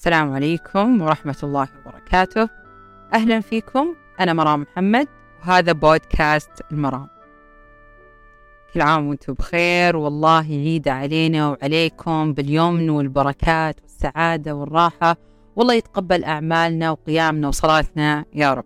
[0.00, 2.48] السلام عليكم ورحمة الله وبركاته.
[3.14, 3.94] أهلا فيكم.
[4.20, 5.08] أنا مرام محمد
[5.40, 7.08] وهذا بودكاست المرام.
[8.74, 9.96] كل عام وأنتم بخير.
[9.96, 15.16] والله يعيد علينا وعليكم باليمن والبركات والسعادة والراحة.
[15.56, 18.64] والله يتقبل أعمالنا وقيامنا وصلاتنا يا رب.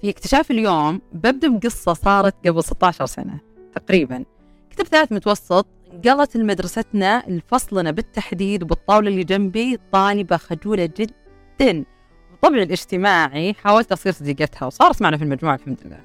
[0.00, 3.40] في اكتشاف اليوم ببدأ بقصة صارت قبل 16 سنة
[3.74, 4.24] تقريبا.
[4.70, 5.66] كنت بثالث متوسط
[6.04, 11.84] قالت لمدرستنا لفصلنا بالتحديد وبالطاولة اللي جنبي طالبة خجولة جدا.
[12.30, 16.00] بالطبع الاجتماعي حاولت أصير صديقتها وصارت معنا في المجموعة الحمد لله.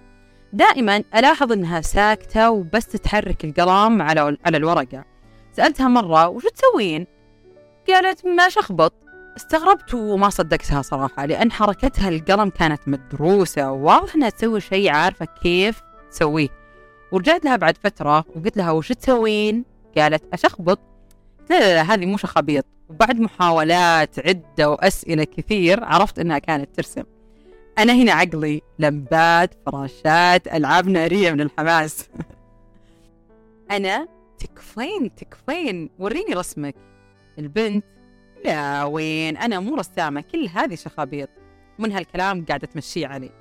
[0.53, 5.05] دائما ألاحظ إنها ساكتة وبس تحرك القلم على على الورقة.
[5.53, 7.07] سألتها مرة وشو تسوين؟
[7.87, 8.93] قالت ما شخبط.
[9.37, 13.71] استغربت وما صدقتها صراحة لأن حركتها القلم كانت مدروسة.
[13.71, 16.49] وواضح إنها تسوي شيء عارفة كيف تسويه.
[17.11, 20.79] ورجعت لها بعد فترة وقلت لها وش تسوين؟ قالت أشخبط.
[21.49, 27.03] لا لا لا هذه مو شخابيط وبعد محاولات عدة وأسئلة كثير عرفت إنها كانت ترسم.
[27.77, 32.09] أنا هنا عقلي لمبات فراشات ألعاب نارية من الحماس.
[33.71, 34.07] أنا
[34.39, 36.75] تكفين تكفين وريني رسمك.
[37.39, 37.85] البنت
[38.45, 41.29] لا وين؟ أنا مو رسامة كل هذه شخابيط.
[41.79, 43.31] من هالكلام قاعدة تمشيه علي.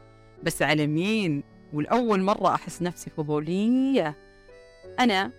[0.43, 1.43] بس على مين؟
[1.73, 4.17] والأول مرة أحس نفسي فضولية.
[5.01, 5.33] أنا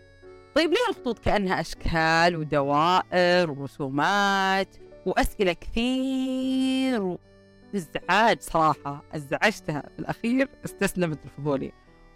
[0.56, 7.18] طيب ليه الخطوط كأنها أشكال ودوائر ورسومات وأسئلة كثير؟
[7.76, 11.72] ازعاج صراحة ازعجتها في الأخير استسلمت لفضولي.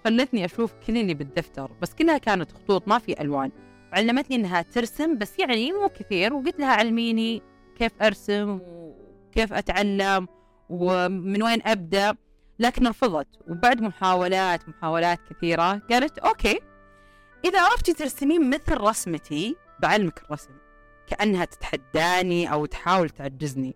[0.06, 3.52] خلتني أشوف كل اللي بالدفتر بس كلها كانت خطوط ما في ألوان.
[3.94, 7.41] وعلمتني إنها ترسم بس يعني مو كثير وقلت لها علميني
[7.78, 10.28] كيف أرسم وكيف أتعلم
[10.69, 12.16] ومن وين أبدأ
[12.59, 13.28] لكن رفضت.
[13.47, 16.59] وبعد محاولات محاولات كثيرة قالت أوكي.
[17.46, 20.52] إذا عرفتي ترسمين مثل رسمتي بعلمك الرسم.
[21.08, 23.76] كأنها تتحداني أو تحاول تعجزني.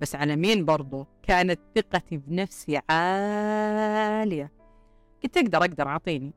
[0.00, 4.52] بس على مين برضو؟ كانت ثقتي بنفسي عالية.
[5.22, 6.32] كنت أقدر أقدر أعطيني.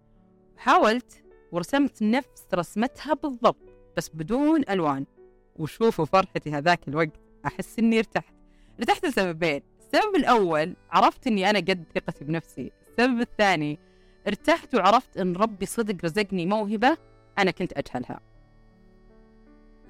[0.58, 5.06] حاولت ورسمت نفس رسمتها بالضبط بس بدون ألوان.
[5.56, 8.34] وشوفوا فرحتي هذاك الوقت أحس إني ارتحت.
[8.80, 9.62] ارتحت لسببين.
[9.80, 12.72] السبب الأول عرفت إني أنا قد ثقتي بنفسي.
[12.90, 13.80] السبب الثاني
[14.28, 16.98] ارتحت وعرفت إن ربي صدق رزقني موهبة
[17.40, 18.20] أنا كنت أجهلها.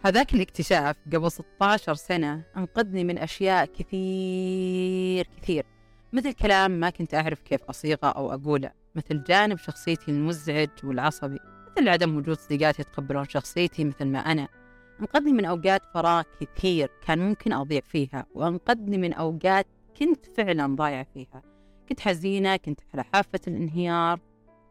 [0.05, 5.66] هذاك الاكتشاف قبل 16 سنة أنقذني من أشياء كثير كثير
[6.13, 11.39] مثل كلام ما كنت أعرف كيف أصيغه أو أقوله مثل جانب شخصيتي المزعج والعصبي
[11.72, 14.47] مثل عدم وجود صديقات يتقبلون شخصيتي مثل ما أنا.
[14.99, 19.67] أنقذني من أوقات فراغ كثير كان ممكن أضيع فيها وأنقذني من أوقات
[19.99, 21.53] كنت فعلا ضايعة فيها.
[21.89, 24.19] كنت حزينة كنت على حافة الانهيار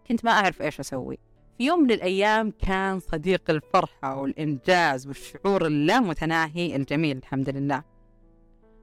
[0.09, 1.19] كنت ما أعرف إيش أسوي.
[1.59, 7.83] في يوم من الأيام كان صديق الفرحة والإنجاز والشعور اللامتناهي الجميل الحمد لله.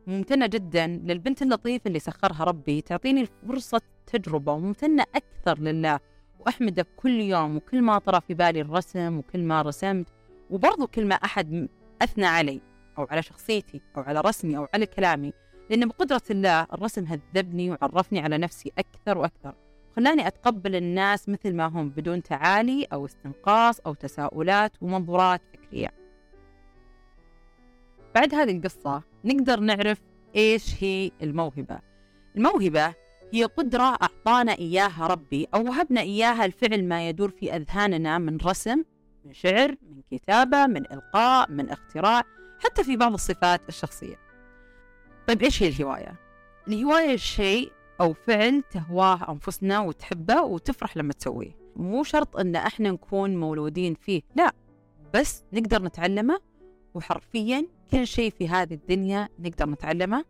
[0.07, 5.99] ممتنة جدا للبنت اللطيفة اللي سخرها ربي تعطيني فرصة تجربة وممتنة أكثر لله.
[6.39, 10.07] وأحمده كل يوم وكل ما طرى في بالي الرسم وكل ما رسمت
[10.49, 11.69] وبرضو كل ما أحد
[12.01, 12.61] أثنى علي
[12.97, 15.33] أو على شخصيتي أو على رسمي أو على كلامي.
[15.69, 19.53] لأن بقدرة الله الرسم هذبني وعرفني على نفسي أكثر وأكثر.
[19.95, 25.91] خلاني أتقبل الناس مثل ما هم بدون تعالي أو استنقاص أو تساؤلات ومنظورات فكرية.
[28.15, 30.01] بعد هذه القصة نقدر نعرف
[30.35, 31.79] إيش هي الموهبة.
[32.35, 32.93] الموهبة
[33.33, 38.83] هي قدرة أعطانا إياها ربي أو وهبنا إياها الفعل ما يدور في أذهاننا من رسم
[39.25, 42.23] من شعر من كتابة من إلقاء من اختراع
[42.59, 44.28] حتى في بعض الصفات الشخصية.
[45.29, 46.15] طيب إيش هي الهواية؟
[46.67, 51.51] الهواية شيء أو فعل تهواه أنفسنا وتحبه وتفرح لما تسويه.
[51.75, 54.53] مو شرط أن إحنا نكون مولودين فيه لا
[55.13, 56.39] بس نقدر نتعلمه
[56.93, 60.25] وحرفيا كل شيء في هذه الدنيا نقدر نتعلمه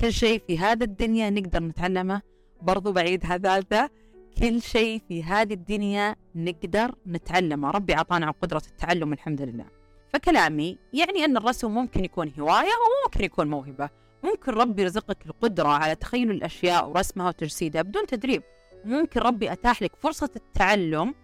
[0.00, 2.22] كل شيء في هذا الدنيا نقدر نتعلمه
[2.62, 3.90] برضو بعيد هذا
[4.38, 7.70] كل شيء في هذه الدنيا نقدر نتعلمه.
[7.70, 9.66] ربي أعطانا قدرة التعلم الحمد لله.
[10.08, 13.90] فكلامي يعني أن الرسم ممكن يكون هواية وممكن يكون موهبة.
[14.22, 18.42] ممكن ربي يرزقك القدرة على تخيل الأشياء ورسمها وتجسيدها بدون تدريب.
[18.84, 21.14] ممكن ربي أتاح لك فرصة التعلم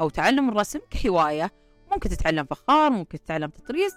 [0.00, 1.52] أو تعلم الرسم كهواية
[1.92, 3.94] ممكن تتعلم فخار ممكن تتعلم تطريز.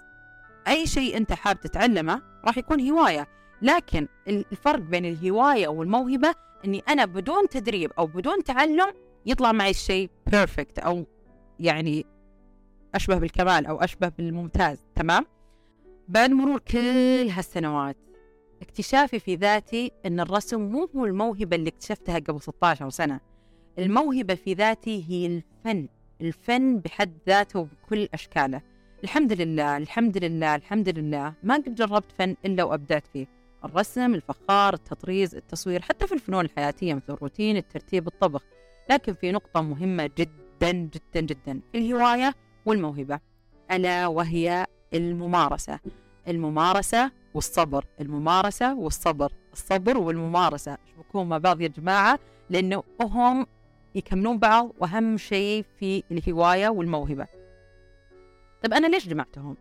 [0.68, 3.28] أي شيء أنت حاب تتعلمه راح يكون هواية.
[3.62, 6.34] لكن الفرق بين الهواية والموهبة
[6.64, 8.92] أني أنا بدون تدريب أو بدون تعلم
[9.26, 11.06] يطلع معي الشيء بيرفكت أو
[11.60, 12.06] يعني
[12.94, 14.84] أشبه بالكمال أو أشبه بالممتاز.
[14.94, 15.26] تمام؟
[16.08, 17.96] بعد مرور كل هالسنوات.
[18.62, 23.20] اكتشافي في ذاتي أن الرسم مو هو الموهبة اللي اكتشفتها قبل 16 سنة.
[23.78, 25.88] الموهبة في ذاتي هي الفن
[26.20, 28.62] الفن بحد ذاته بكل أشكاله.
[29.04, 33.26] الحمد لله الحمد لله الحمد لله ما قد جربت فن إلا وأبدعت فيه.
[33.64, 38.42] الرسم الفخار التطريز التصوير حتى في الفنون الحياتية مثل الروتين الترتيب الطبخ.
[38.90, 42.34] لكن في نقطة مهمة جدا جدا جدا الهواية
[42.66, 43.20] والموهبة.
[43.70, 45.80] ألا وهي الممارسة.
[46.28, 52.18] الممارسة والصبر الممارسة والصبر الصبر والممارسة شبكون مع بعض يا جماعة
[52.50, 53.46] لأنه هم
[53.94, 57.26] يكملون بعض وأهم شيء في الهواية والموهبة
[58.62, 59.56] طيب أنا ليش جمعتهم؟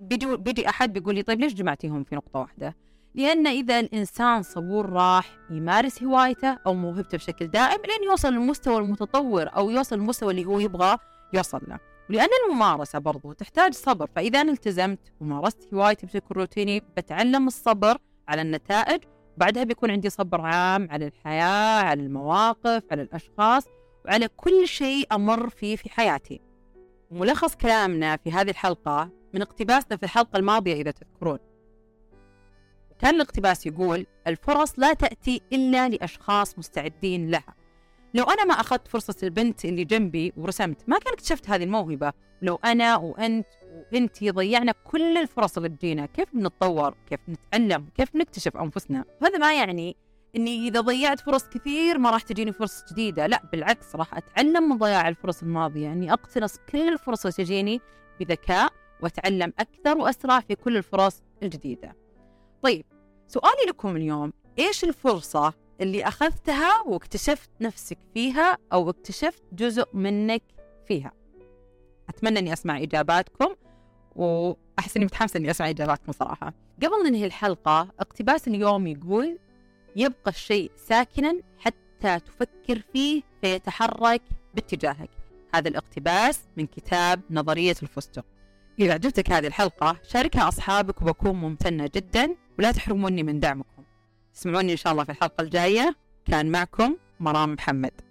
[0.00, 2.76] بيجي, بيجي أحد بيقول لي طيب ليش جمعتيهم في نقطة واحدة؟
[3.14, 9.48] لأن إذا الإنسان صبور راح يمارس هوايته أو موهبته بشكل دائم لين يوصل للمستوى المتطور
[9.56, 10.98] أو يوصل للمستوى اللي هو يبغى
[11.34, 11.78] يوصل له
[12.10, 19.00] ولأن الممارسة برضو تحتاج صبر فإذا التزمت ومارست هوايتي بشكل روتيني بتعلم الصبر على النتائج
[19.36, 23.64] وبعدها بيكون عندي صبر عام على الحياة على المواقف على الأشخاص
[24.04, 26.40] وعلى كل شيء أمر فيه في حياتي.
[27.10, 31.38] ملخص كلامنا في هذه الحلقة من اقتباسنا في الحلقة الماضية إذا تذكرون.
[32.98, 37.54] كان الاقتباس يقول الفرص لا تأتي إلا لأشخاص مستعدين لها.
[38.14, 42.12] لو أنا ما أخذت فرصة البنت اللي جنبي ورسمت ما كان اكتشفت هذه الموهبة.
[42.42, 43.46] لو أنا وأنت
[43.92, 49.54] وأنتي ضيعنا كل الفرص اللي تجينا كيف بنتطور كيف نتعلم؟ كيف نكتشف أنفسنا؟ وهذا ما
[49.54, 49.96] يعني
[50.36, 53.26] إني إذا ضيعت فرص كثير ما راح تجيني فرص جديدة.
[53.26, 55.92] لا بالعكس راح أتعلم من ضياع الفرص الماضية.
[55.92, 57.80] اني أقتنص كل الفرص اللي تجيني
[58.20, 58.72] بذكاء
[59.02, 61.96] وأتعلم أكثر وأسرع في كل الفرص الجديدة.
[62.62, 62.84] طيب
[63.26, 70.42] سؤالي لكم اليوم إيش الفرصة اللي أخذتها واكتشفت نفسك فيها أو اكتشفت جزء منك
[70.86, 71.12] فيها.
[72.08, 73.54] أتمنى إني أسمع إجاباتكم
[74.16, 76.54] وأحس إني متحمسة إني أسمع إجاباتكم صراحة.
[76.82, 79.38] قبل ننهي الحلقة اقتباس اليوم يقول
[79.96, 84.22] يبقى الشيء ساكنا حتى تفكر فيه فيتحرك
[84.54, 85.10] باتجاهك.
[85.54, 88.24] هذا الاقتباس من كتاب نظرية الفستق.
[88.78, 93.77] إذا عجبتك هذه الحلقة شاركها أصحابك وبكون ممتنة جدا ولا تحرموني من دعمكم.
[94.36, 95.96] اسمعوني إن شاء الله في الحلقة الجاية.
[96.26, 98.07] كان معكم مرام محمد.